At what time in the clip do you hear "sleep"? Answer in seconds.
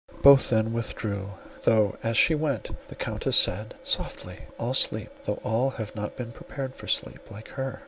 4.73-5.11, 6.87-7.29